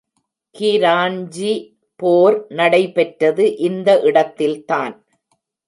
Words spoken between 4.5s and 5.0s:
தான்.